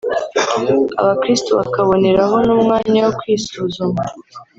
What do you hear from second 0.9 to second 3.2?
abakristo bakaboneraho n’umwanya wo